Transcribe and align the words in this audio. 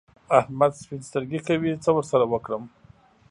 احمد 0.39 0.71
سپين 0.81 1.01
سترګي 1.09 1.39
کوي؛ 1.47 1.71
څه 1.83 1.89
ور 1.95 2.05
سره 2.11 2.23
وکړم؟! 2.33 2.63